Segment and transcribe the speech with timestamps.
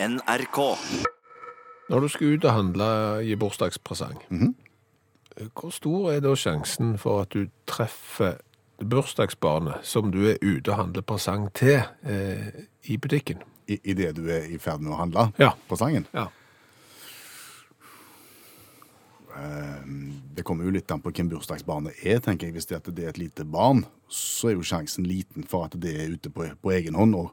[0.00, 0.58] NRK.
[1.90, 2.88] Når du skal ut og handle
[3.26, 4.20] i bursdagspresang,
[5.58, 8.36] hvor stor er da sjansen for at du treffer
[8.78, 12.50] bursdagsbarnet som du er ute og handler presang til eh,
[12.92, 13.42] i butikken?
[13.68, 15.52] I, i det du er i ferd med å handle Ja.
[15.68, 16.06] presangen?
[16.14, 16.28] Ja.
[20.34, 22.56] Det kommer jo litt an på hvem bursdagsbarnet er, tenker jeg.
[22.56, 25.92] Hvis det, det er et lite barn, så er jo sjansen liten for at det
[25.94, 27.30] er ute på, på egen hånd og,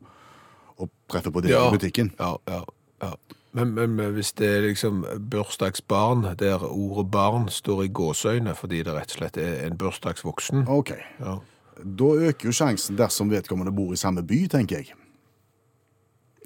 [0.78, 1.68] og treffer på det Ja.
[1.70, 2.12] i butikken.
[2.20, 2.62] Ja, ja,
[3.04, 3.12] ja.
[3.56, 8.82] Men, men, men hvis det er liksom bursdagsbarn, der ordet barn står i gåsøyne fordi
[8.84, 10.92] det rett og slett er en bursdagsvoksen Ok.
[11.20, 11.38] ja.
[11.84, 14.92] Da øker jo sjansen dersom vedkommende bor i samme by, tenker jeg.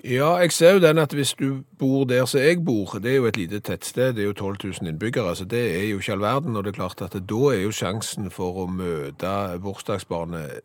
[0.04, 3.16] Ja, jeg ser jo den at hvis du bor der som jeg bor, det er
[3.16, 6.12] jo et lite tettsted, det er jo 12 000 innbyggere, så det er jo ikke
[6.16, 10.62] all verden, og det er klart at da er jo sjansen for å møte bursdagsbarnet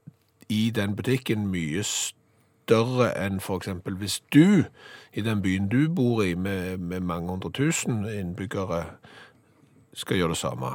[0.49, 2.21] i den butikken mye større
[2.73, 4.65] enn for eksempel hvis du,
[5.13, 8.85] i den byen du bor i, med, med mange hundre tusen innbyggere,
[9.95, 10.71] skal gjøre det samme.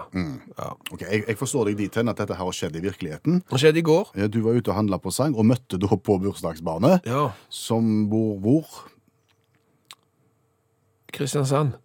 [0.57, 0.69] Ja.
[0.91, 3.41] Ok, Jeg, jeg forstår deg dit hen at dette her har skjedd i virkeligheten.
[3.51, 4.13] Det skjedde i går.
[4.31, 8.39] Du var ute og handla på sang, og møtte da på bursdagsbarnet, Ja, som bor
[8.39, 8.65] hvor?
[11.11, 11.75] Kristiansand.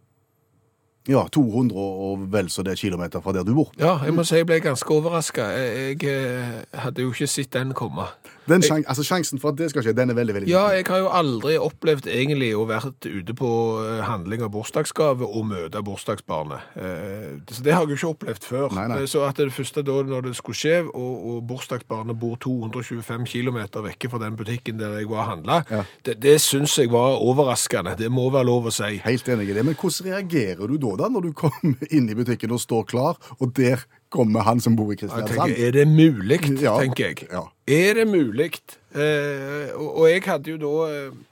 [1.09, 3.73] Ja, 200 og vel så det kilometer fra der du bor.
[3.77, 5.51] Ja, jeg må si jeg ble ganske overraska.
[5.53, 8.07] Jeg, jeg eh, hadde jo ikke sett den komme.
[8.49, 10.85] Den sjans, altså Sjansen for at det skal skje, den er veldig veldig Ja, jeg
[10.91, 13.51] har jo aldri opplevd egentlig å vært ute på
[13.85, 16.67] eh, handling av bursdagsgave og møte bursdagsbarnet.
[16.77, 18.75] Eh, Så det har jeg jo ikke opplevd før.
[18.77, 19.01] Nei, nei.
[19.09, 23.59] Så at det første da, når det skulle skje, og, og bursdagsbarnet bor 225 km
[23.89, 25.83] vekke fra den butikken der jeg var og handla, Ja.
[26.05, 27.97] det, det syns jeg var overraskende.
[27.99, 28.99] Det må være lov å si.
[29.05, 29.65] Helt enig i det.
[29.65, 33.17] Men hvordan reagerer du da, da når du kommer inn i butikken og står klar,
[33.41, 33.85] og der
[34.15, 35.35] kommer han som bor i Kristiansand?
[35.51, 36.79] tenker, er det mulig, Ja.
[36.81, 37.27] tenker jeg.
[37.33, 37.45] Ja.
[37.67, 38.53] Er det mulig?
[38.95, 41.23] Eh, og, og jeg hadde jo da eh,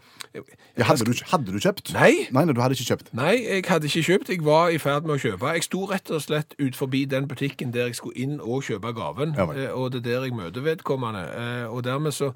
[0.79, 1.91] jeg, hadde, du, hadde du kjøpt?
[1.93, 2.13] Nei.
[2.33, 3.11] Nei, nei, du hadde ikke kjøpt.
[3.19, 4.31] Nei, jeg hadde ikke kjøpt.
[4.33, 5.51] Jeg var i ferd med å kjøpe.
[5.59, 8.95] Jeg sto rett og slett ut forbi den butikken der jeg skulle inn og kjøpe
[8.97, 9.35] gaven.
[9.37, 9.45] Ja.
[9.53, 11.27] Eh, og det er der jeg møter vedkommende.
[11.37, 12.33] Eh, og dermed så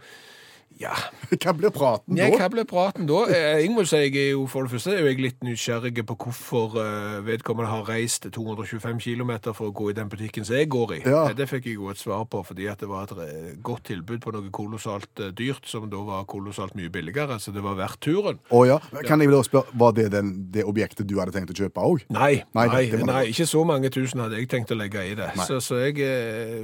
[0.80, 0.92] Ja.
[1.42, 2.26] Hva blir praten da?
[2.26, 3.22] ja hva ble praten da?
[3.32, 6.76] Jeg må si jeg er jo for det første er jeg litt nysgjerrig på hvorfor
[6.82, 10.92] eh, vedkommende har reist 225 km for å gå i den butikken som jeg går
[10.98, 11.00] i.
[11.06, 11.22] Ja.
[11.30, 13.86] Eh, Det fikk jeg jo et svar på, fordi at det var et eh, godt
[13.88, 18.00] tilbud på noe kolossalt dyrt, som da var kolossalt mye billigere, så det var verdt
[18.06, 18.38] turen.
[18.52, 18.78] Å ja.
[19.08, 21.82] Kan jeg vel også spørre, Var det den, det objektet du hadde tenkt å kjøpe
[21.88, 22.04] òg?
[22.12, 25.16] Nei, Nei, nei, det nei, ikke så mange tusen hadde jeg tenkt å legge i
[25.18, 25.32] det.
[25.48, 26.04] Så, så jeg,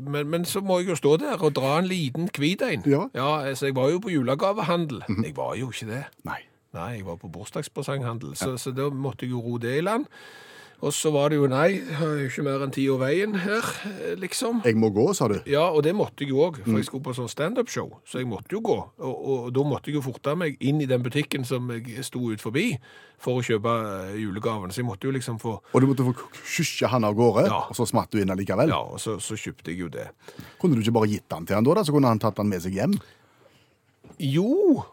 [0.05, 2.85] men, men så må jeg jo stå der og dra en liten hvit en.
[2.89, 3.07] Ja.
[3.17, 5.03] ja, altså, jeg var jo på julegavehandel.
[5.23, 6.05] Jeg var jo ikke det.
[6.29, 6.41] Nei.
[6.73, 10.07] Nei, jeg var på bursdagspresanghandel, så, så da måtte jeg jo ro det i land.
[10.83, 11.77] Og så var det jo nei,
[12.27, 14.65] ikke mer enn ti år veien her, eh, liksom.
[14.67, 15.37] Jeg må gå, sa du.
[15.47, 16.65] Ja, og det måtte jeg jo òg, Mm.
[16.65, 17.93] for jeg skulle på sånn standup-show.
[18.09, 18.75] Så jeg måtte jo gå.
[18.99, 22.19] Og, og da måtte jeg jo forte meg inn i den butikken som jeg sto
[22.33, 22.73] ut forbi
[23.23, 23.77] for å kjøpe
[24.11, 24.75] eh, julegaven.
[24.75, 27.63] Så jeg måtte jo liksom få Og du måtte få skysje han av gårde, Ja.
[27.69, 28.75] og så smatt du inn allikevel.
[28.75, 30.09] Ja, og så, så kjøpte jeg jo det.
[30.59, 32.49] Kunne du ikke bare gitt han til han da, da, så kunne han tatt han
[32.51, 32.99] med seg hjem?
[34.23, 34.85] Jo,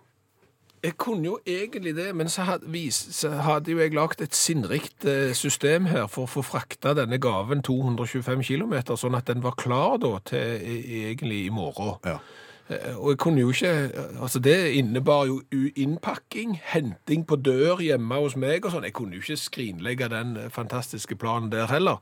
[0.84, 4.36] jeg kunne jo egentlig det, men så hadde, vis, så hadde jo jeg lagt et
[4.36, 9.44] sinnrikt eh, system her for å få frakta denne gaven 225 km, sånn at den
[9.44, 12.00] var klar da til egentlig i morgen.
[12.08, 12.18] Ja.
[12.70, 13.92] Eh, Og jeg kunne jo ikke,
[14.22, 15.42] altså det innebar jo
[15.76, 18.86] innpakking, henting på dør hjemme hos meg og sånn.
[18.86, 21.98] Jeg kunne jo ikke skrinlegge den eh, fantastiske planen der heller.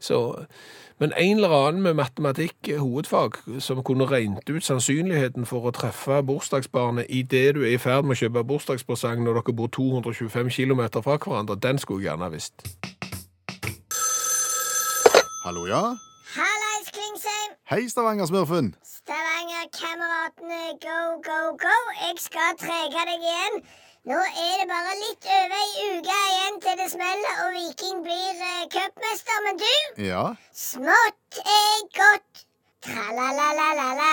[0.00, 0.44] Så,
[0.98, 5.74] men en eller annen med matematikk, eh, hovedfag, som kunne regnet ut sannsynligheten for å
[5.74, 9.70] treffe bursdagsbarnet i det du er i ferd med å kjøpe bursdagspresang når dere bor
[9.70, 12.66] 225 km fra hverandre, den skulle jeg gjerne ha visst.
[15.44, 15.94] Hallo, ja?
[17.18, 17.50] Klingsheim!
[17.70, 18.74] Hei, Stavanger-smurfen.
[18.86, 21.76] Stavanger-kameratene, go, go, go!
[22.06, 23.56] Jeg skal trege deg igjen.
[24.08, 28.38] Nå er det bare litt over ei uke igjen til det smeller og Viking blir
[28.38, 29.38] eh, cupmester.
[29.48, 29.72] Men du,
[30.06, 30.22] Ja.
[30.54, 32.44] smått er godt.
[32.86, 34.12] Tra-la-la-la-la-la.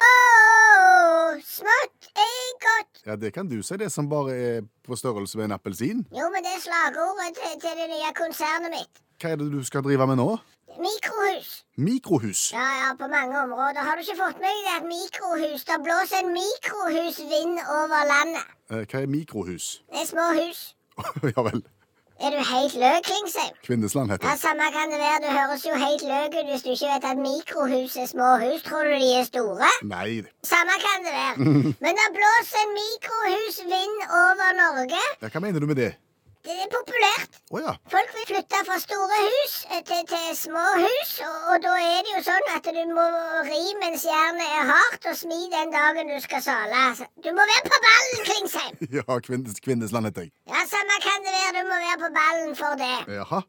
[0.00, 0.12] Å,
[1.44, 3.02] smått er godt.
[3.04, 6.06] ja, det kan du si, det som bare er på størrelse med en appelsin.
[6.16, 9.04] Jo, men det er slagordet til, til det nye konsernet mitt.
[9.20, 10.30] Hva er det du skal drive med nå?
[10.78, 11.64] Mikrohus.
[11.76, 12.52] Mikrohus.
[12.52, 13.80] Ja, ja, på mange områder.
[13.86, 18.46] Har du ikke fått med deg at mikrohus Det blåser en mikrohusvind over landet.
[18.70, 19.82] Eh, Hva er mikrohus?
[19.92, 20.60] Det er små hus.
[21.36, 21.62] ja vel.
[22.20, 23.54] Er du helt løk, Klingsheim?
[23.64, 24.32] Kvinnesland heter det.
[24.32, 24.36] Ja.
[24.46, 25.20] Samme kan det være.
[25.24, 28.60] Du høres jo helt løk ut hvis du ikke vet at mikrohus er små hus.
[28.68, 29.70] Tror du de er store?
[29.94, 30.10] Nei.
[30.52, 31.34] Samme kan det være.
[31.84, 35.02] Men det blåser en mikrohusvind over Norge.
[35.22, 35.90] Ja, hva mener du med det?
[36.44, 36.68] Det er
[37.00, 37.38] populært.
[37.50, 37.72] Oh, ja.
[37.90, 42.02] Folk vil flytte fra store hus eh, til, til små hus, og, og da er
[42.06, 43.06] det jo sånn at du må
[43.48, 46.82] ri mens jernet er hardt, og smi den dagen du skal sale.
[47.24, 48.76] Du må være på ballen, Klingsheim!
[49.00, 50.32] Ja, Kvinnes, Kvinnesland heter jeg.
[50.50, 52.96] Ja, samme kan det være, du må være på ballen for det.
[53.20, 53.42] Jaha.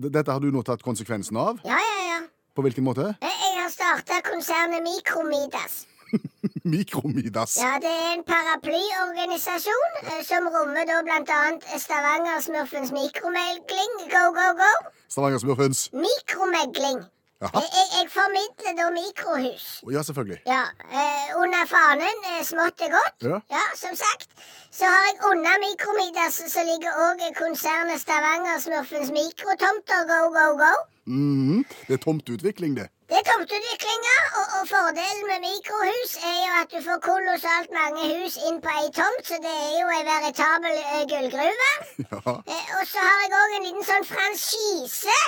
[0.00, 1.60] Dette har du nå tatt konsekvensen av?
[1.66, 2.20] Ja, ja, ja.
[2.56, 3.12] På hvilken måte?
[3.22, 5.84] Jeg, jeg har starta konsernet Mikromidas.
[6.74, 7.56] Mikromidas.
[7.60, 13.94] Ja, det er en paraplyorganisasjon eh, som rommer da blant annet Stavanger-smurfens mikromegling.
[14.12, 14.70] Go, go, go!
[15.08, 15.88] Stavanger-smurfens.
[15.92, 17.00] Mikromegling.
[17.40, 19.66] Jeg, jeg, jeg formidler da mikrohus.
[19.92, 20.40] Ja, selvfølgelig.
[20.46, 23.16] Ja, eh, Under fanen eh, smått er godt.
[23.24, 23.62] Ja.
[23.80, 24.28] som sagt.
[24.70, 30.04] Så har jeg under Mikromidas så ligger òg konsernet Stavanger-smurfens mikrotomter.
[30.12, 30.72] Go, go, go.
[31.08, 32.90] Mm, Det er tomteutvikling, det.
[33.10, 38.04] Det er tomteutviklinger, og, og fordelen med mikrohus er jo at du får kolossalt mange
[38.12, 41.72] hus inn på ei tomt, så det er jo ei veritabel uh, gullgruve.
[42.12, 42.34] Ja.
[42.54, 45.18] Eh, og så har jeg òg en liten sånn franchise.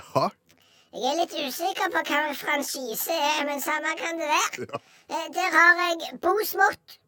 [0.00, 0.24] Ja.
[0.90, 4.82] Jeg er litt usikker på hva franchise er, men samme kan det være.
[5.14, 7.00] Eh, der har jeg Bo Smått.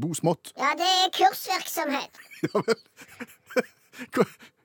[0.00, 0.52] Bo smått.
[0.60, 2.20] Ja, det er kursvirksomhet.
[2.52, 2.80] Ja vel.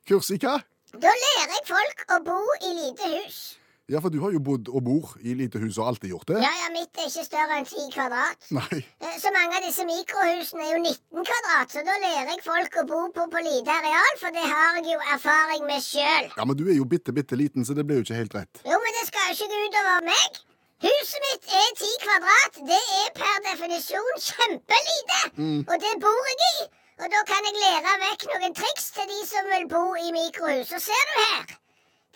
[0.07, 0.59] Kurs i hva?
[0.95, 3.39] Da lærer jeg folk å bo i lite hus.
[3.85, 6.39] Ja, for du har jo bodd og bor i lite hus og alltid gjort det.
[6.41, 8.47] Ja, ja, mitt er ikke større enn 10 kvadrat.
[8.57, 8.79] Nei.
[8.81, 12.79] Eh, Så mange av disse mikrohusene er jo 19 kvadrat, så da lærer jeg folk
[12.81, 16.31] å bo på på lite areal, for det har jeg jo erfaring med sjøl.
[16.33, 18.63] Ja, men du er jo bitte, bitte liten, så det blir jo ikke helt rett.
[18.65, 20.41] Jo, men det skal jo ikke gå utover meg.
[20.89, 22.59] Huset mitt er ti kvadrat.
[22.73, 25.21] Det er per definisjon kjempelite,
[25.69, 26.69] og det bor jeg i.
[27.05, 30.73] Og da kan jeg lære vekk noen triks til de som vil bo i mikrohus.
[30.73, 31.59] Og ser du her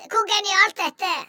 [0.10, 1.26] hvor genialt dette er.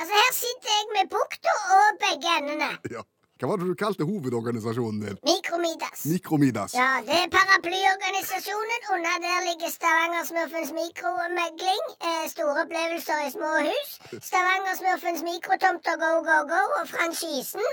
[0.00, 2.70] Altså, her sitter jeg med bukta og begge endene.
[2.96, 3.02] Ja.
[3.40, 5.16] Hva var det du kalte hovedorganisasjonen din?
[5.28, 6.00] Mikromidas.
[6.12, 6.74] Mikromidas.
[6.76, 8.80] Ja, det er paraplyorganisasjonen.
[8.94, 11.84] Under der ligger Stavanger-smurfens mikromegling.
[12.08, 13.90] Eh, store opplevelser i små hus.
[14.28, 16.62] Stavanger-smurfens mikrotomter go, go, go.
[16.80, 17.64] Og franchisen.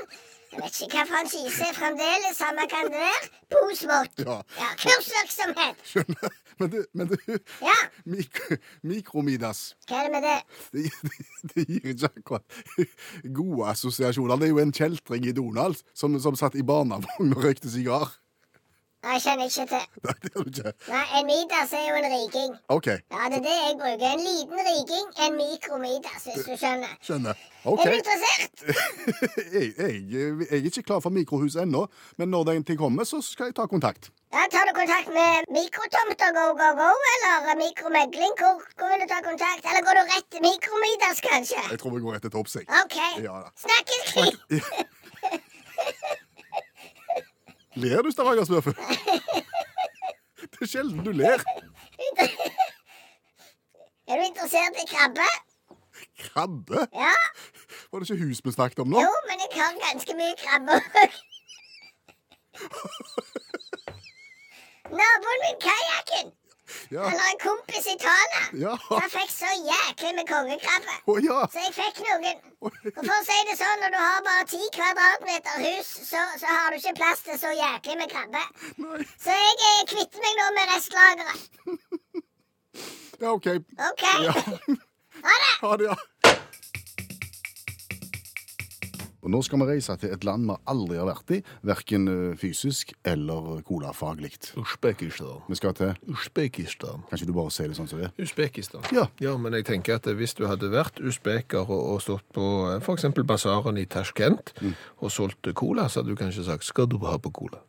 [0.52, 2.40] Jeg vet ikke hva franchise er fremdeles.
[2.42, 3.28] Samme kan det være.
[3.56, 4.24] Posmått.
[4.28, 4.38] Ja.
[4.64, 5.76] Ja, kursvirksomhet.
[5.92, 6.32] Skjønner.
[6.58, 7.16] Men du, men du
[7.62, 7.76] Ja,
[8.10, 8.40] mik
[8.82, 10.38] Mikromidas hva er det med det?
[10.74, 12.58] det, det, det gir ikke akkurat
[13.38, 14.40] gode assosiasjoner.
[14.42, 18.18] Det er jo en kjeltring i Donald som, som satt i barnevogn og røykte sigar.
[19.08, 19.84] Jeg kjenner ikke til.
[20.06, 20.72] Nei, det gjør du ikke.
[20.92, 22.52] Nei, En midas er jo en riking.
[22.76, 22.88] OK.
[22.88, 24.08] Ja, det er det jeg bruker.
[24.10, 26.92] En liten riking, en mikromidas, hvis du skjønner.
[27.08, 27.46] Skjønner.
[27.72, 27.86] OK.
[27.86, 28.66] Er du interessert?
[29.58, 31.86] Jeg, jeg, jeg er ikke klar for mikrohus ennå,
[32.20, 34.10] men når den tid kommer, så skal jeg ta kontakt.
[34.36, 38.34] Ja, Tar du kontakt med mikrotomter go, go, go, eller mikromegling?
[38.42, 39.64] Hvor, hvor vil du ta kontakt?
[39.70, 41.64] Eller går du rett til mikromidas, kanskje?
[41.72, 42.66] Jeg tror vi går rett til toppsig.
[42.84, 42.98] OK.
[43.24, 43.50] Ja da.
[43.66, 44.36] Snakkes, Kling.
[47.78, 48.74] Ler du, Stavanger-smurfen?
[50.52, 51.38] Det er sjelden du ler.
[54.08, 55.26] Er du interessert i krabbe?
[56.24, 56.80] Krabbe?
[56.96, 57.12] Ja.
[57.92, 59.00] Var det ikke hus vi snakket om nå?
[59.04, 60.76] Jo, men jeg har ganske mye krabbe.
[65.00, 66.26] Naboen min, kajakken.
[66.90, 67.04] Ja.
[67.04, 68.42] Han har en kompis i Tana.
[68.64, 68.74] Ja.
[68.90, 70.94] Han fikk så jæklig med kongekrabbe.
[71.12, 71.40] Oh, ja.
[71.52, 72.40] Så jeg fikk noen.
[72.64, 76.48] Og for å si det sånn, når du har bare ti kvadratmeter hus, så, så
[76.54, 78.44] har du ikke plass til så jæklig med krabbe.
[78.86, 79.04] Nei.
[79.20, 81.46] Så jeg eh, kvitter meg nå med restlageret.
[83.18, 83.48] Ja, OK.
[83.48, 84.04] OK?
[84.22, 84.34] Ja.
[85.24, 85.54] Ha det!
[85.62, 85.96] Ha det, ja.
[89.28, 91.38] Og nå skal vi reise til et land vi aldri har vært i,
[91.68, 94.30] verken eh, fysisk eller colafaglig.
[94.56, 95.42] Usbekistan.
[95.50, 97.04] Vi skal til Usbekistan.
[97.10, 98.14] Kanskje du bare sier det sånn som det er?
[98.24, 98.88] Usbekistan.
[98.96, 99.10] Ja.
[99.36, 102.46] men jeg tenker at hvis du hadde vært usbeker og, og stått på
[102.78, 102.86] f.eks.
[102.86, 106.96] for eksempel basaren i Tashkent og solgt cola, så hadde du kanskje sagt skal du
[107.04, 107.60] ha på cola?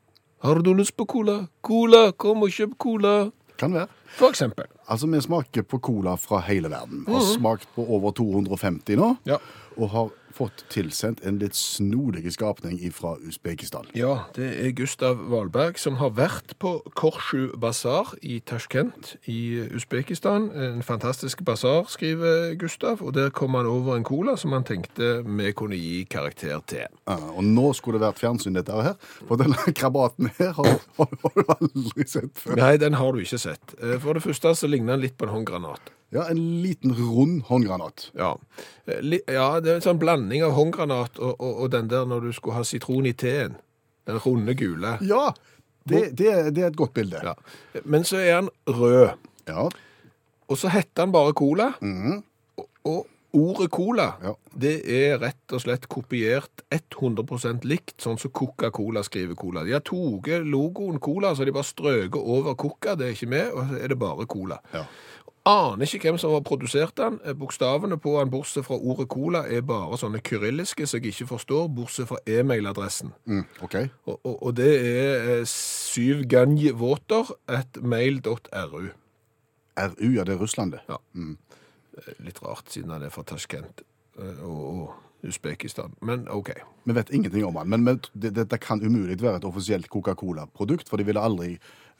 [0.47, 1.41] Har du lyst på cola?
[1.67, 3.17] Cola, kom og kjøp cola.
[3.59, 3.91] Kan være.
[4.15, 4.71] For eksempel.
[4.87, 7.03] Altså, vi smaker på cola fra hele verden.
[7.11, 9.17] Har smakt på over 250 nå.
[9.27, 9.43] Ja.
[9.75, 13.89] Og har fått tilsendt en litt snodig skapning fra Usbekistan.
[13.99, 20.51] Ja, det er Gustav Valberg som har vært på Korsju basar i Tashkent i Usbekistan.
[20.53, 25.19] En fantastisk basar, skriver Gustav, og der kom han over en cola som han tenkte
[25.27, 26.87] vi kunne gi karakter til.
[27.09, 28.97] Ja, og nå skulle det vært fjernsyn, dette her.
[29.27, 32.59] For denne krabaten her har, har, du aldri sett før.
[32.61, 33.77] Nei, den har du ikke sett.
[33.83, 35.95] Eh, For det første så ligner den litt på en håndgranat.
[36.15, 38.11] Ja, en liten rund håndgranat.
[38.17, 38.31] Ja.
[38.87, 42.29] Eh, ja, det er en sånn blanding av håndgranat og, og, og den der når
[42.29, 43.59] du skulle ha sitron i teen.
[44.09, 44.95] Den runde gule.
[45.05, 45.27] Ja,
[45.89, 47.21] det, det, det er et godt bilde.
[47.25, 47.35] Ja.
[47.85, 49.11] Men så er han rød.
[49.49, 49.69] Ja.
[50.49, 51.73] Og så heter han bare Cola.
[52.57, 54.31] Og, og Ordet cola, Ja.
[54.57, 59.67] det er rett og slett kopiert 100 likt, sånn som Coca-Cola skriver cola.
[59.69, 63.51] De har tatt logoen cola, så de bare strøket over Coca, det er ikke med,
[63.53, 64.57] og så er det bare cola.
[64.73, 64.87] Ja.
[65.49, 67.19] Aner ikke hvem som har produsert den.
[67.41, 71.71] Bokstavene på den, bortsett fra ordet cola, er bare sånne kyrilliske som jeg ikke forstår,
[71.73, 73.15] bortsett fra e-mailadressen.
[73.25, 73.77] Mm, OK.
[74.05, 78.89] Og, og, og det er syvganjvåter at mail.ru.
[79.79, 80.85] RU, ja, det er Russland, det.
[80.91, 80.99] Ja.
[82.23, 83.83] Litt rart, siden han er fra Tashkent
[84.19, 85.95] eh, og, og Usbekistan.
[86.05, 86.53] Men OK.
[86.85, 90.89] Vi vet ingenting om han, men men det, dette kan umulig være et offisielt Coca-Cola-produkt,
[90.89, 91.57] for de ville aldri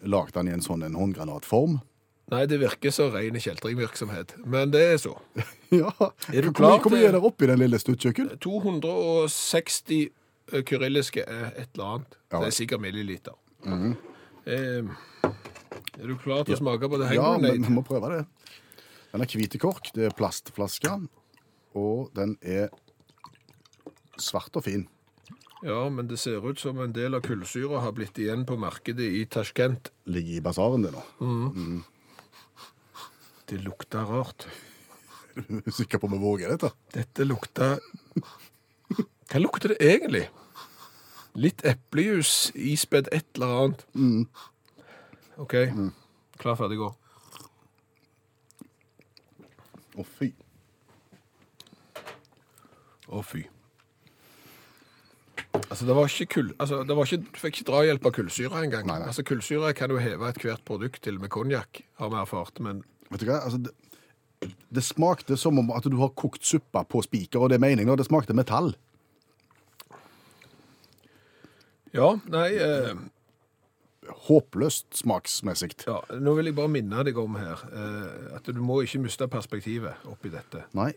[0.07, 1.81] lagd den i en sånn en håndgranatform.
[2.29, 4.35] Nei, det virker så ren kjeltringvirksomhet.
[4.45, 5.17] Men det er så.
[5.69, 5.91] Ja.
[6.33, 8.31] Er du klar Hvor mye er det oppi den lille stuttjøkken?
[8.41, 12.15] 260 eh, kyrilliske er et eller annet.
[12.33, 12.39] Ja.
[12.39, 13.35] Det er sikkert milliliter.
[14.49, 14.89] eh,
[15.99, 17.11] er du klar til å smake på det?
[17.19, 18.23] Ja, men vi må prøve det.
[19.13, 20.95] Den er hvit kork, det er plastflaske,
[21.77, 22.69] og den er
[24.21, 24.87] svart og fin.
[25.67, 29.09] Ja, men det ser ut som en del av kullsyra har blitt igjen på markedet
[29.21, 29.91] i Tashkent.
[30.09, 31.05] Ligger i basaren det nå.
[33.49, 34.47] Det lukter rart.
[35.39, 36.73] Er du sikker på om vi våger dette?
[36.93, 37.79] Dette lukter
[39.29, 40.25] Hva lukter det egentlig?
[41.39, 43.85] Litt eplejus ispedd et eller annet.
[45.39, 45.55] OK.
[46.41, 46.89] Klar, ferdig, gå.
[49.99, 50.33] Å, fy.
[53.07, 53.45] Å, fy.
[55.69, 56.53] Altså, det var ikke kull...
[56.59, 58.91] Altså, det var ikke, du fikk ikke drahjelp av kullsyre engang.
[58.99, 63.23] Altså, kullsyre kan jo heve ethvert produkt til med konjakk, har vi erfart, men Vet
[63.23, 63.41] du hva?
[63.45, 67.59] Altså, det, det smakte som om at du har kokt suppa på spiker, og det
[67.59, 68.75] er meningen, og det smakte metall.
[71.97, 72.91] Ja, nei eh,
[74.29, 75.71] Håpløst smaksmessig.
[75.87, 79.29] ja, Nå vil jeg bare minne deg om her eh, at du må ikke miste
[79.29, 80.65] perspektivet oppi dette.
[80.77, 80.93] Nei.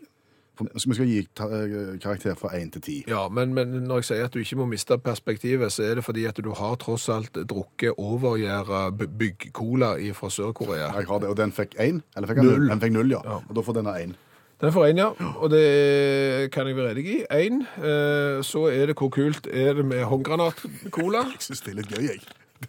[0.58, 3.04] Så Vi skal gi eh, karakter fra 1 til 10.
[3.08, 6.04] Ja, men, men når jeg sier at du ikke må miste perspektivet, så er det
[6.04, 10.90] fordi at du har tross alt drukket overgjæra bygg-cola fra Sør-Korea.
[10.92, 12.68] Jeg har det, og den fikk 1, eller fikk Null.
[12.68, 13.22] Den fikk 0, ja.
[13.24, 13.38] Ja.
[13.48, 14.14] Og da får denne 1.
[14.62, 15.08] Den får én, ja.
[15.42, 17.16] Og det kan jeg være enig i.
[17.34, 17.64] Én.
[18.46, 21.24] Så er det hvor kult er det med håndgranat-cola.
[21.34, 22.22] Jeg syns det er litt gøy, jeg.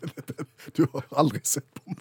[0.78, 1.94] Du har aldri sett på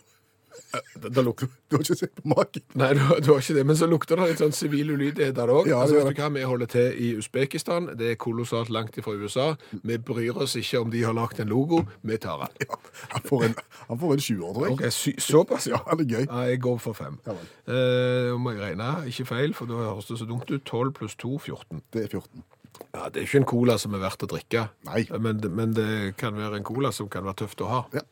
[1.12, 2.64] Da lukter Du har ikke sett på maken.
[2.79, 5.52] Nei, du, du har ikke det, men så lukter det litt sånn sivil ulydighet der
[5.52, 5.69] òg.
[5.71, 7.91] Ja, det altså, vet du hva, vi holder til i Usbekistan.
[7.99, 9.47] Det er kolossalt langt ifra USA.
[9.83, 11.83] Vi bryr oss ikke om de har lagd en logo.
[12.07, 12.69] Vi tar den.
[12.69, 12.79] Ja,
[13.14, 13.57] han får en,
[13.88, 14.76] han får en sjuer, tror jeg.
[14.79, 16.25] Ok, sy Såpass, Ja, det er gøy.
[16.29, 17.19] Ja, jeg går for fem.
[17.29, 17.37] Ja.
[17.73, 18.91] Eh, må jeg regne?
[19.11, 20.61] Ikke feil, for da høres det så dumt ut.
[20.64, 21.85] 12 pluss 2, 14.
[21.93, 22.45] Det er 14.
[22.93, 25.05] Ja, Det er ikke en cola som er verdt å drikke, Nei.
[25.21, 27.81] men, men det kan være en cola som kan være tøft å ha.
[27.97, 28.02] Ja.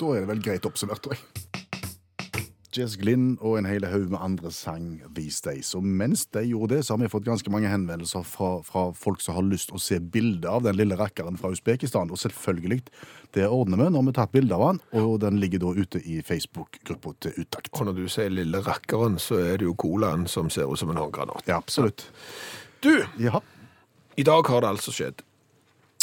[0.00, 1.59] Da er det vel greit oppsummert, tror jeg.
[2.76, 5.72] Jess Glynn og en hel haug med andre sang These Days.
[5.74, 9.20] Og mens de gjorde det, så har vi fått ganske mange henvendelser fra, fra folk
[9.24, 12.10] som har lyst å se bilde av den lille rakkeren fra Usbekistan.
[12.14, 12.80] Og selvfølgelig,
[13.34, 16.02] det ordner vi når vi har tatt bilde av han, og den ligger da ute
[16.06, 17.72] i Facebook-gruppa til Utakt.
[17.80, 20.92] Og når du sier lille rakkeren, så er det jo colaen som ser ut som
[20.94, 21.42] en håndgranat.
[21.50, 22.06] Ja, absolutt.
[22.86, 23.42] Du, Ja.
[24.16, 25.22] i dag har det altså skjedd.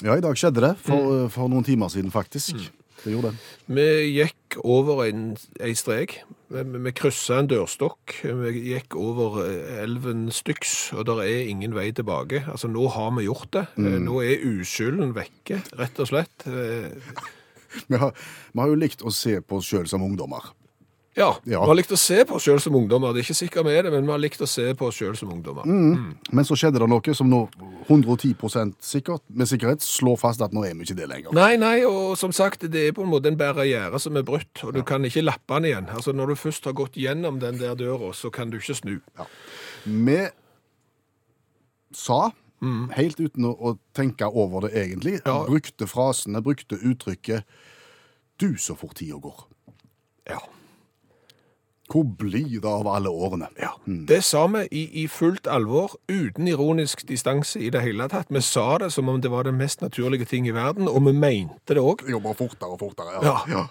[0.03, 0.75] ja, i dag skjedde det.
[0.83, 2.67] For, for noen timer siden, faktisk.
[3.07, 3.45] Det gjorde det.
[3.71, 3.87] Vi
[4.17, 5.29] gikk over en,
[5.63, 6.17] ei strek.
[6.51, 8.17] Vi, vi kryssa en dørstokk.
[8.41, 12.43] Vi gikk over eh, elven Styx, og der er ingen vei tilbake.
[12.51, 13.65] Altså, nå har vi gjort det.
[13.79, 14.01] Mm.
[14.09, 16.47] Nå er uskylden vekke, rett og slett.
[16.51, 16.91] Eh,
[17.91, 18.13] Vi har,
[18.55, 20.45] vi har jo likt å se på oss sjøl som ungdommer.
[21.17, 21.61] Ja, Ja.
[21.63, 23.11] vi har likt å se på oss sjøl som ungdommer.
[23.13, 24.95] Det er ikke sikkert vi er det, men vi har likt å se på oss
[24.99, 25.65] sjøl som ungdommer.
[25.65, 27.39] Men så skjedde det noe som nå
[27.89, 31.33] 110% sikkert, med sikkerhet slår fast at nå er vi ikke det lenger.
[31.33, 34.61] Nei, nei, og som sagt, det er på en måte en barriere som er brutt,
[34.63, 35.89] og du kan ikke lappe den igjen.
[35.89, 38.99] Altså, når du først har gått gjennom den der døra, så kan du ikke snu.
[39.85, 40.19] Vi
[41.97, 42.31] sa,
[42.97, 45.43] helt uten å, å tenke over det egentlig, Ja.
[45.45, 47.43] brukte frasene, brukte uttrykket
[48.37, 49.45] 'du så fort tida går'.
[50.29, 50.39] Ja.
[51.87, 53.47] Hvor blir det av alle årene?
[53.59, 58.27] Ja, Det sa vi i, i fullt alvor, uten ironisk distanse i det hele tatt.
[58.29, 61.13] Vi sa det som om det var den mest naturlige ting i verden, og vi
[61.15, 62.03] mente det òg.
[62.09, 63.23] Jobber fortere og fortere.
[63.47, 63.67] Ja.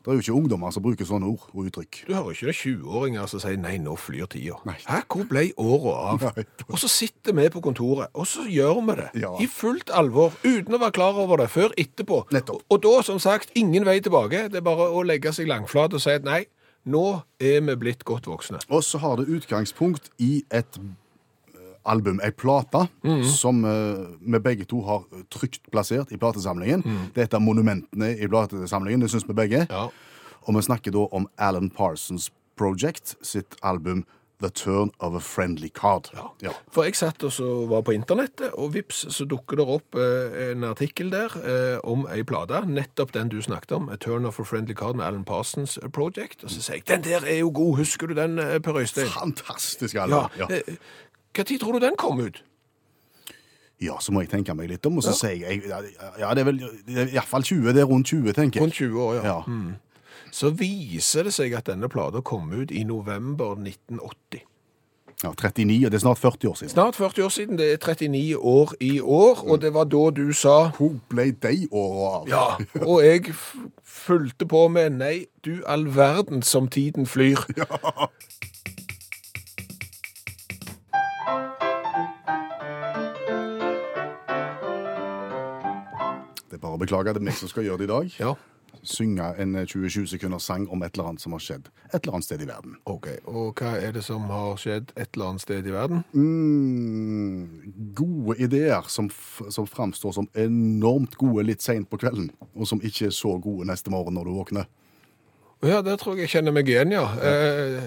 [0.00, 1.98] Det er jo ikke ungdommer som bruker sånne ord og uttrykk.
[2.08, 4.56] Du hører ikke det 20-åringer som sier 'nei, nå flyr tida'.
[4.88, 6.22] Hæ, hvor ble åra av?
[6.36, 6.44] Nei.
[6.72, 9.10] Og så sitter vi på kontoret, og så gjør vi det.
[9.20, 9.34] Ja.
[9.36, 12.22] I fullt alvor, uten å være klar over det før etterpå.
[12.32, 12.62] Nettopp.
[12.70, 14.48] Og da, som sagt, ingen vei tilbake.
[14.48, 16.46] Det er bare å legge seg langflat og si at nei,
[16.84, 17.04] nå
[17.40, 18.60] er vi blitt godt voksne.
[18.70, 22.86] Og så har det utgangspunkt i et eh, album, ei plate,
[23.36, 26.84] som eh, vi begge to har trygt plassert i platesamlingen.
[27.14, 29.66] Det er et av monumentene i platesamlingen, det syns vi begge.
[29.68, 29.88] Ja.
[30.46, 34.04] Og vi snakker da om Alan Parsons Project sitt album
[34.40, 36.08] The turn of a friendly card.
[36.40, 36.52] Ja.
[36.72, 40.64] For jeg satt og var på internettet, og vips, så dukker det opp eh, en
[40.64, 44.44] artikkel der eh, om ei plate, nettopp den du snakket om, A Turn of a
[44.48, 46.44] Friendly Card med Alan Parsons Project.
[46.44, 49.12] Og så sier jeg, den der er jo god, husker du den, eh, Per Øystein?
[49.12, 50.06] Fantastisk, Ja.
[50.08, 50.30] Allan.
[50.38, 50.48] Ja.
[50.48, 50.76] eh,
[51.36, 52.40] Hva tid tror du den kom ut?
[53.80, 55.78] ja, så må jeg tenke meg litt om, og så sier jeg ja,
[56.20, 56.58] ja, det er vel
[57.14, 57.70] iallfall 20.
[57.72, 58.64] Det er rundt 20, tenker jeg.
[58.66, 59.22] Rundt 20 år, ja.
[59.24, 59.38] Ja.
[60.30, 64.44] Så viser det seg at denne plata kom ut i november 1980.
[65.22, 66.70] ja, 39, og det er snart 40 år siden.
[66.72, 70.32] Snart 40 år siden, det er 39 år i år, og det var da du
[70.32, 72.28] sa Hvor ble de åra av?
[72.28, 72.46] Ja,
[72.86, 73.34] og jeg
[73.84, 77.36] fulgte på med Nei, du all verden som tiden flyr.
[86.50, 88.14] Det er bare å beklage, det er meg som skal gjøre det i dag.
[88.20, 88.32] Ja,
[88.82, 92.16] Synge en eh, 20-20 sekunders sang om et eller annet som har skjedd et eller
[92.16, 92.76] annet sted i verden.
[92.84, 93.08] ok.
[93.28, 96.04] Og hva er det som har skjedd et eller annet sted i verden?
[96.12, 99.10] Mm, gode ideer som,
[99.50, 103.68] som framstår som enormt gode litt seint på kvelden, og som ikke er så gode
[103.68, 104.70] neste morgen når du våkner.
[105.62, 107.02] Ja, det tror jeg jeg kjenner meg igjen, ja.
[107.20, 107.80] Eh,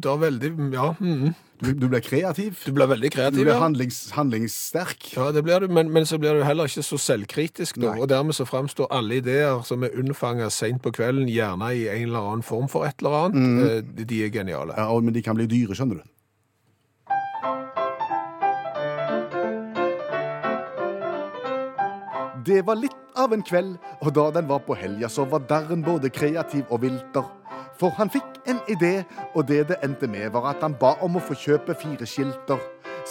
[0.00, 1.34] Det er veldig Ja, mm.
[1.60, 2.58] Du, du blir kreativ.
[2.64, 3.58] du blir veldig Du kreativ, ble ja.
[3.60, 5.06] handlings, handlingssterk.
[5.16, 7.92] Ja, det blir du, men, men så blir du heller ikke så selvkritisk, da.
[7.94, 8.00] Nei.
[8.04, 12.08] Og dermed så framstår alle ideer som er unnfanga seint på kvelden, gjerne i en
[12.10, 13.70] eller annen form for et eller annet.
[13.70, 14.74] Eh, de- De er geniale.
[14.76, 16.02] Ja, og- men de kan bli dyre, skjønner du.
[22.46, 23.74] Det var litt av en kveld,
[24.04, 27.26] og da den var på helga, så var Darren både kreativ og vilter.
[27.80, 29.00] For han fikk en idé,
[29.34, 32.62] og det det endte med, var at han ba om å få kjøpe fire skilter.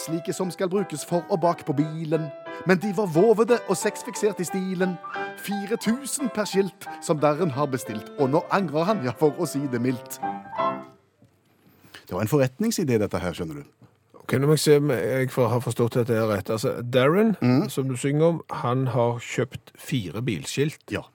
[0.06, 2.30] Slike som skal brukes for og bak på bilen.
[2.66, 4.96] Men de var vovede og sexfiksert i stilen.
[5.44, 8.14] 4000 per skilt, som Darren har bestilt.
[8.20, 10.20] Og nå angrer han, ja, for å si det mildt.
[12.06, 13.85] Det var en forretningsidé, dette her, skjønner du.
[14.36, 16.50] Ok, du meg se om jeg har forstått dette her rett.
[16.52, 17.36] Altså, Darren,
[17.72, 20.82] som du synger om, han har kjøpt fire bilskilt.
[20.92, 21.06] Ja.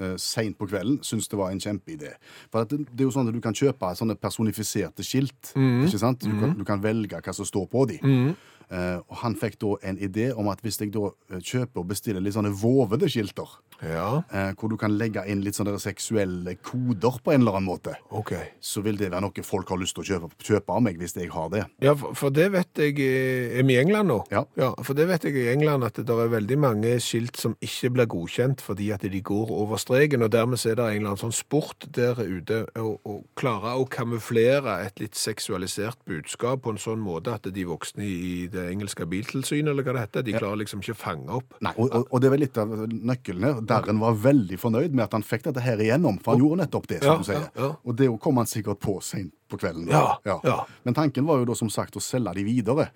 [0.00, 2.14] Uh, Seint på kvelden syns det var en kjempeidé.
[2.48, 5.52] For at det, det er jo sånn at Du kan kjøpe sånne personifiserte skilt.
[5.84, 6.24] ikke sant?
[6.24, 8.32] Du, kan, du kan velge hva som står på dem.
[8.70, 11.88] Eh, og Han fikk da en idé om at hvis jeg da eh, kjøper og
[11.90, 16.54] bestiller litt sånne vovede skilter, Ja, eh, hvor du kan legge inn litt sånne seksuelle
[16.62, 18.52] koder på en eller annen måte, okay.
[18.60, 21.16] så vil det være noe folk har lyst til å kjøpe, kjøpe av meg hvis
[21.16, 21.64] jeg har det.
[21.82, 24.18] Ja, for, det vet jeg Er vi i England nå?
[24.30, 24.44] Ja.
[24.84, 28.10] For det vet jeg i England at det er veldig mange skilt som ikke blir
[28.12, 31.34] godkjent fordi at de går over streken, og dermed er det en eller annen sånn
[31.34, 37.02] sport der ute å, å klare å kamuflere et litt seksualisert budskap på en sånn
[37.02, 40.82] måte at de voksne i det engelske biltilsynet, eller hva det heter, de klarer liksom
[40.84, 41.56] ikke å fange opp.
[41.64, 43.60] Nei, og, og, og det var litt av nøkkelen her.
[43.70, 46.86] Darren var veldig fornøyd med at han fikk dette her igjennom, for han gjorde nettopp
[46.92, 47.40] det, som Ja, du sier.
[47.48, 47.70] ja, ja.
[47.84, 49.88] Og det kom han sikkert på seint på kvelden.
[49.90, 50.58] Ja, ja.
[50.86, 52.90] Men tanken var jo da som sagt å selge de videre.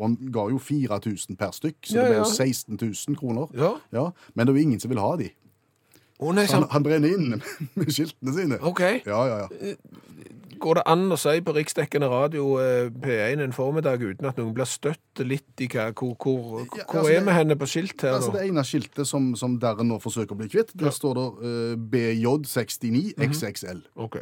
[0.00, 2.24] Og han ga jo 4000 per stykk, så Ja, det ble ja.
[2.24, 3.50] jo 16 000 kroner.
[3.92, 4.06] Ja.
[4.32, 5.28] Men det er jo ingen som vil ha de.
[6.20, 7.42] Å nei, Så han, han brenner inn
[7.80, 8.58] med skiltene sine.
[8.68, 8.80] OK.
[9.08, 9.74] Ja, ja, ja.
[10.60, 14.52] Går det an å si på riksdekkende radio eh, P1 en formiddag uten at noen
[14.56, 18.18] blir støtt litt i hva Hvor, hvor, Ja, altså, er vi henne på skilt her
[18.18, 18.36] Altså nå?
[18.38, 21.76] Det ene skiltet som, som Darren nå forsøker å bli kvitt, der står det uh,
[21.96, 23.32] BJ69 Mhm.
[23.32, 23.80] XXL.
[23.96, 24.18] Ok.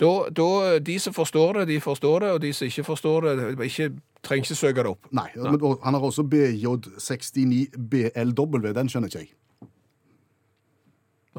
[0.00, 3.34] Da, da, de som forstår det, de forstår det, og de som ikke forstår det,
[3.66, 3.90] ikke,
[4.24, 5.10] trenger ikke søke det opp.
[5.12, 8.72] Nei, og han har også BJ69 BLW.
[8.72, 9.30] Den skjønner ikke jeg.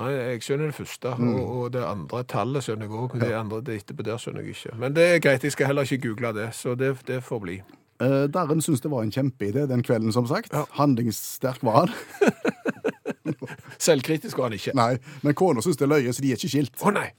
[0.02, 1.34] Nei, jeg skjønner det første, Mm.
[1.36, 3.20] og, og det andre tallet skjønner jeg også.
[3.22, 4.76] Det andre det etterpå der skjønner jeg ikke.
[4.82, 7.58] Men det er greit, jeg skal heller ikke google det, så det, det får bli.
[8.02, 10.50] Eh, Darren syntes det var en kjempeidé den kvelden, som sagt.
[10.56, 10.64] Ja.
[10.80, 11.94] Handlingssterk var han.
[13.82, 14.74] Selvkritisk var han ikke.
[14.78, 16.82] Nei, Men kona syns det er løye, så de er ikke skilt.
[16.82, 17.10] Å nei!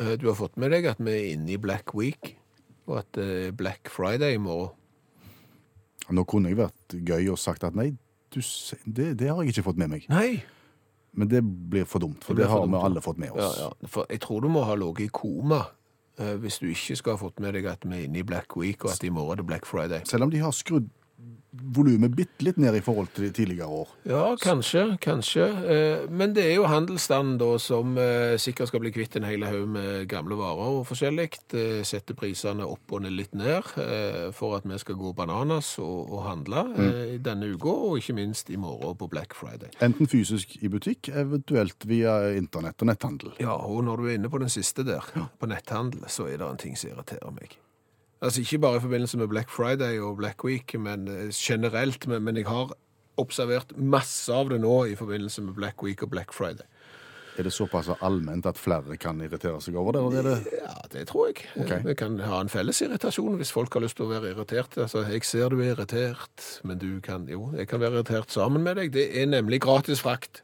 [0.00, 2.34] Eh, Du har fått med deg at vi er inne i Black Week,
[2.88, 4.74] og at det er Black Friday i morgen.
[6.10, 7.90] Nå kunne jeg vært gøy og sagt at nei,
[8.32, 8.38] du,
[8.86, 10.06] det, det har jeg ikke fått med meg.
[10.12, 10.38] Nei!
[11.12, 13.58] Men det blir for dumt, for Det det, har dumt, vi alle fått med oss.
[13.58, 13.68] ja.
[13.80, 13.88] ja.
[13.88, 15.62] For jeg tror du må ha ligget i koma
[16.18, 18.56] eh, hvis du ikke skal ha fått med deg at vi er inne i Black
[18.56, 20.02] Week, og at i morgen er det Black Friday.
[20.04, 20.88] Selv om de har skrudd
[21.62, 23.92] volumet bitte litt ned i forhold til de tidligere år.
[24.08, 25.46] Ja, kanskje, kanskje.
[25.46, 29.44] Eh, Men det er jo handelsstanden da som eh, sikkert skal bli kvitt en hel
[29.46, 31.28] haug med gamle varer og forskjellig.
[31.54, 33.66] Eh, Sette prisene opp og ned litt ned
[34.34, 36.82] for at vi skal gå bananas og, og handle mm.
[37.14, 39.70] i denne uka, og ikke minst i morgen på Black Friday.
[39.84, 43.34] Enten fysisk i butikk, eventuelt via internett og netthandel.
[43.42, 45.06] Ja, og når du er inne på den siste der,
[45.38, 47.58] på netthandel, så er det en ting som irriterer meg.
[48.20, 52.06] Altså ikke bare i forbindelse med Black Friday og Black Week, men eh, generelt.
[52.08, 52.74] Men, men jeg har
[53.18, 56.66] observert masse av det nå i forbindelse med Black Week og Black Friday.
[57.38, 60.00] Er det såpass allment at flere kan irritere seg over det?
[60.02, 60.54] eller er det...
[60.58, 61.44] Ja, det tror jeg.
[61.62, 61.84] Okay.
[61.86, 64.74] Vi kan ha en felles irritasjon hvis folk har lyst til å være irritert.
[64.74, 68.66] Altså, jeg ser du er irritert, men du kan Jo, jeg kan være irritert sammen
[68.66, 68.90] med deg.
[68.96, 70.42] Det er nemlig gratis frakt.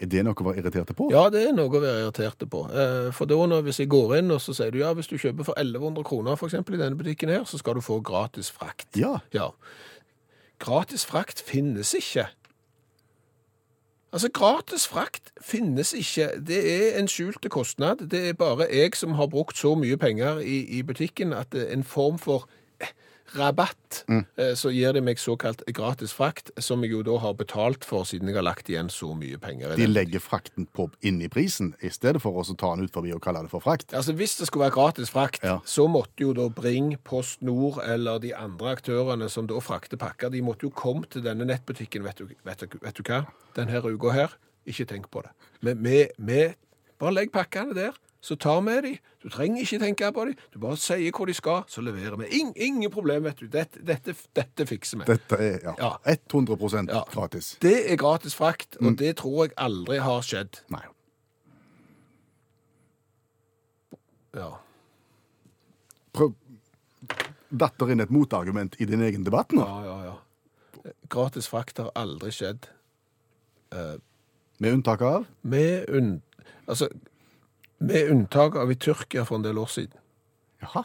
[0.00, 1.10] Er det noe å være irriterte på?
[1.12, 2.62] Ja, det er noe å være irriterte på.
[2.72, 5.18] Eh, For da når, hvis jeg går inn og så sier du ja, hvis du
[5.20, 8.48] kjøper for 1100 kroner for eksempel i denne butikken her, så skal du få gratis
[8.50, 8.88] frakt.
[8.96, 9.18] Ja.
[9.36, 9.50] Ja.
[10.60, 12.26] Gratis frakt finnes ikke.
[14.12, 16.30] Altså, gratis frakt finnes ikke.
[16.48, 18.08] Det er en skjulte kostnad.
[18.10, 21.84] Det er bare jeg som har brukt så mye penger i, i butikken at en
[21.84, 22.48] form for
[23.36, 24.22] rabatt, mm.
[24.58, 28.30] så gir de meg såkalt gratis frakt, som jeg jo da har betalt for siden
[28.30, 29.76] jeg har lagt igjen så mye penger.
[29.78, 33.14] De legger frakten på inn i prisen, i stedet for å ta den ut forbi
[33.14, 33.94] og kalle det for frakt.
[33.96, 35.60] Altså Hvis det skulle være gratis frakt, Ja.
[35.64, 40.30] så måtte jo da Bring, Post Nord eller de andre aktørene som da frakter pakker,
[40.30, 42.04] de måtte jo komme til denne nettbutikken.
[42.04, 43.26] Vet du, vet du, vet du hva?
[43.56, 45.30] Denne uka her, ikke tenk på det.
[45.60, 46.54] Men vi, vi
[47.00, 48.92] Bare legg pakkene der, så tar vi de.
[49.22, 50.34] Du trenger ikke tenke på de.
[50.52, 52.26] Du bare sier hvor de skal, så leverer vi.
[52.40, 53.46] In ingen problem, vet du.
[53.48, 55.04] Dette, dette, dette fikser vi.
[55.08, 55.92] Dette er ja, Ja.
[56.06, 57.02] 100 Ja.
[57.12, 57.56] gratis.
[57.62, 60.60] Det er gratis frakt, og det tror jeg aldri har skjedd.
[60.70, 60.82] Nei.
[64.34, 64.50] Ja.
[66.14, 66.34] Prøv
[67.50, 70.92] Datter inn et motargument i din egen debatt nå, Ja, ja, ja.
[71.10, 72.68] Gratis frakt har aldri skjedd.
[74.60, 76.22] med unntak av Med, unn,
[76.68, 76.88] altså,
[77.80, 79.96] med unntak av i Tyrkia for en del år siden.
[80.62, 80.84] Jaha.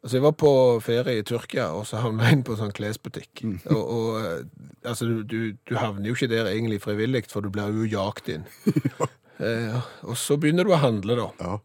[0.00, 2.76] Altså, Jeg var på ferie i Tyrkia, og så havna jeg inn på en sånn
[2.76, 3.42] klesbutikk.
[3.74, 4.44] Og, og eh,
[4.88, 8.30] altså, du, du, du havner jo ikke der egentlig frivillig, for du blir jo jagt
[8.32, 8.46] inn.
[9.40, 11.28] Eh, og så begynner du å handle, da.
[11.40, 11.58] Ja.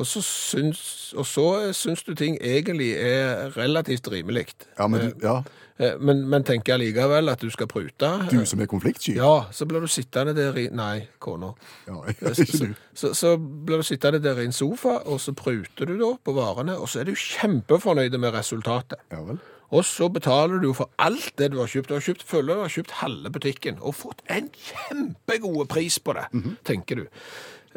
[0.00, 1.44] Og så syns, og så
[1.76, 4.46] syns du ting egentlig er relativt rimelig.
[4.78, 5.42] Ja, men, du- ja,
[5.80, 8.28] Eh, Men, men tenker allikevel at du skal prute.
[8.28, 9.14] du som er konfliktsky.
[9.16, 11.54] Ja, så blir du sittende der i Nei, kona.
[11.88, 11.94] Ja,
[12.34, 15.94] Så, så, så, så blir du sittende der i en sofa, og så pruter du
[15.96, 19.00] da på varene, og så er du kjempefornøyd med resultatet.
[19.10, 19.38] Ja vel.
[19.70, 21.88] Og så betaler du for alt det du har kjøpt.
[21.88, 26.14] Du har kjøpt, føler du har kjøpt halve butikken, og fått en kjempegod pris på
[26.18, 26.24] det,
[26.66, 27.04] tenker du.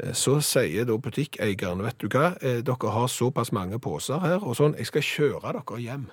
[0.01, 4.39] Eh, Så sier da butikkeieren, vet du hva, eh, dere har såpass mange poser her,
[4.41, 6.07] og sånn, jeg skal kjøre dere hjem.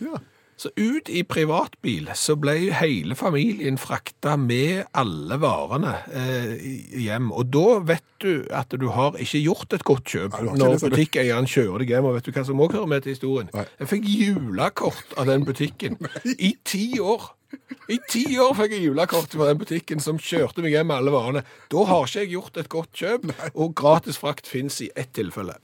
[0.00, 0.18] Ja.
[0.58, 6.66] Så ut i privatbil så ble hele familien frakta med alle varene eh,
[6.98, 7.30] hjem.
[7.30, 11.46] Og da vet du at du har ikke gjort et godt kjøp Nei, når butikkeieren
[11.46, 12.10] kjører deg hjem.
[12.10, 13.54] Og vet du hva som også hører med til historien?
[13.54, 13.68] Nei.
[13.78, 16.00] Jeg fikk julekort av den butikken
[16.34, 17.30] i ti år.
[17.88, 21.14] I ti år fikk jeg julekort fra den butikken som kjørte meg hjem med alle
[21.14, 21.46] varene.
[21.70, 25.54] Da har ikke jeg gjort et godt kjøp, og gratis frakt fins i ett tilfelle.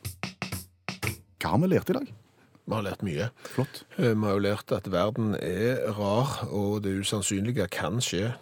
[1.42, 2.20] Hva har vi lært i dag?
[2.64, 3.28] Vi har lært mye.
[3.44, 3.84] Flott.
[3.98, 8.32] Eh, Vi har jo lært at verden er rar, og det usannsynlige kan skje.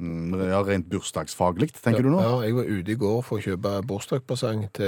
[0.00, 2.20] Mm, ja, Rent bursdagsfaglig, tenker du nå?
[2.24, 4.86] Ja, jeg var ute i går for å kjøpe bursdagspresang til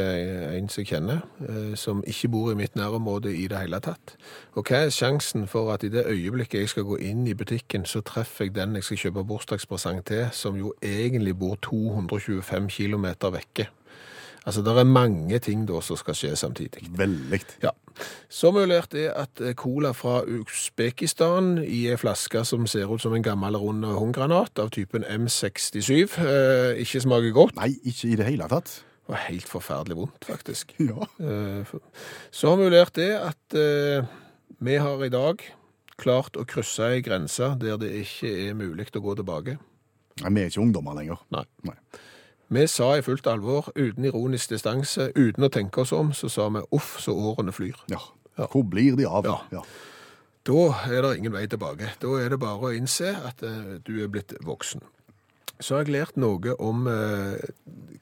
[0.57, 4.17] en som jeg kjenner, eh, som ikke bor i mitt nærområde i det hele tatt.
[4.57, 7.85] Og hva er sjansen for at i det øyeblikket jeg skal gå inn i butikken,
[7.85, 13.37] så treffer jeg den jeg skal kjøpe bursdagspresang til, som jo egentlig bor 225 kilometer
[13.37, 13.69] vekke?
[14.43, 16.89] Altså, det er mange ting da som skal skje samtidig.
[16.99, 17.41] Veldig.
[17.63, 17.71] Ja.
[18.33, 22.91] Så mulig vi lært det at eh, cola fra Usbekistan i en flaske som ser
[22.91, 25.93] ut som en gammel rund håndgranat av typen M67
[26.25, 27.55] eh, ikke smaker godt.
[27.61, 28.73] Nei, ikke i det hele tatt.
[29.03, 30.75] Det var helt forferdelig vondt, faktisk.
[30.91, 31.07] Ja.
[31.23, 31.75] Eh,
[32.35, 34.07] Så har vi lært det at eh,
[34.63, 35.43] vi har i dag
[36.03, 39.59] klart å krysse ei grense der det ikke er mulig å gå tilbake.
[40.23, 41.23] Nei, Vi er ikke ungdommer lenger.
[41.31, 41.45] Nei.
[41.69, 41.77] Nei.
[42.53, 46.51] Vi sa i fullt alvor, uten ironisk distanse, uten å tenke oss om, så sa
[46.53, 47.79] vi uff, så årene flyr.
[47.89, 48.01] Ja.
[48.37, 48.49] Ja.
[48.53, 49.25] Hvor blir de av?
[49.53, 49.63] Ja.
[50.45, 51.95] Da er det ingen vei tilbake.
[52.03, 54.85] Da er det bare å innse at uh, du er blitt voksen.
[55.63, 57.41] Så har jeg lært noe om uh,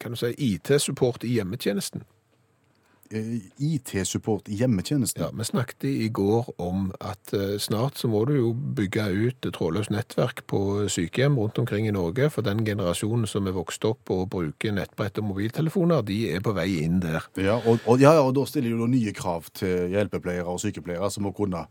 [0.02, 2.02] kan du si, IT-support i hjemmetjenesten.
[3.10, 5.22] Eh, IT-support i hjemmetjenesten.
[5.22, 9.48] Ja, Vi snakket i går om at eh, snart så må du jo bygge ut
[9.50, 14.12] trådløst nettverk på sykehjem rundt omkring i Norge, for den generasjonen som er vokst opp
[14.14, 17.26] og bruker nettbrett og mobiltelefoner, de er på vei inn der.
[17.34, 21.26] Ja, og, og, ja, og da stiller jo nye krav til hjelpepleiere og sykepleiere som
[21.26, 21.64] må kunne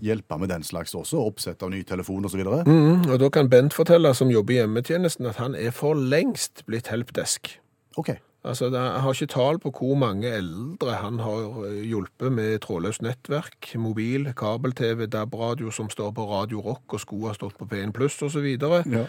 [0.00, 2.62] hjelpe med den slags også, oppsett av ny telefon videre.
[2.64, 6.64] Mm, og da kan Bent fortelle, som jobber i hjemmetjenesten, at han er for lengst
[6.64, 7.58] blitt helpdesk.
[8.00, 8.14] Ok.
[8.46, 13.02] Altså, Jeg har ikke tall på hvor mange eldre han har eh, hjulpet med trådløst
[13.02, 17.92] nettverk, mobil, kabel-TV, DAB-radio som står på Radio Rock, og sko har stått på P1
[17.96, 18.46] Pluss osv.
[18.62, 19.06] Ja.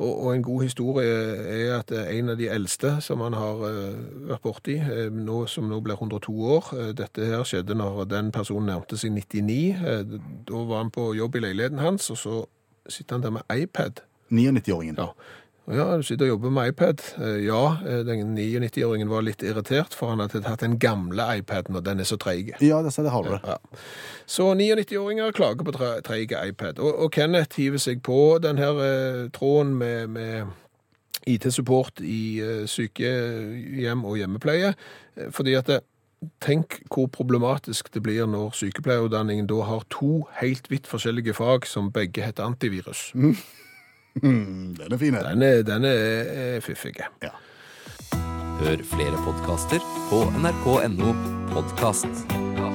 [0.00, 1.12] Og, og en god historie
[1.52, 4.00] er at eh, en av de eldste som han har eh,
[4.32, 4.78] vært borti,
[5.14, 9.60] nå, som nå blir 102 år Dette her skjedde når den personen nærmte seg 99.
[9.78, 10.16] eh,
[10.48, 12.40] Da var han på jobb i leiligheten hans, og så
[12.90, 14.02] sitter han der med iPad.
[14.32, 14.96] 99-åringen.
[14.98, 15.12] Ja.
[15.70, 17.02] Ja, du sitter og jobber med iPad.
[17.22, 21.76] Eh, Ja, eh, den 99-åringen var litt irritert, for han hadde tatt den gamle iPaden,
[21.78, 22.50] og den er så treig.
[22.60, 23.36] Ja, det, har du.
[23.46, 23.56] Ja.
[24.26, 26.78] Så 99-åringer klager på tre- treig iPad.
[26.78, 30.46] Og, og Kenneth hiver seg på den her eh, tråden med, med
[31.26, 34.74] IT-support i eh, sykehjem og hjemmepleie,
[35.30, 35.80] fordi at det,
[36.38, 41.88] Tenk hvor problematisk det blir når sykepleierutdanningen da har to helt vidt forskjellige fag som
[41.90, 43.08] begge heter antivirus.
[43.18, 43.32] Mm,
[44.20, 45.14] den er fin.
[45.14, 46.94] Den er, den er eh, fiffig.
[47.22, 47.32] Ja.
[48.62, 51.14] Hør flere podkaster på nrk.no
[51.54, 52.71] podkast.